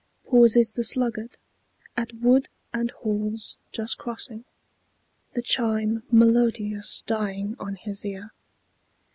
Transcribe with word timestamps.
Pauses 0.27 0.71
the 0.71 0.83
sluggard, 0.83 1.37
at 1.95 2.11
Wood 2.15 2.49
and 2.73 2.89
Hall's 2.89 3.59
just 3.71 3.99
crossing, 3.99 4.45
The 5.35 5.43
chime 5.43 6.01
melodious 6.11 7.03
dying 7.05 7.55
on 7.59 7.75
his 7.75 8.03
ear. 8.03 8.31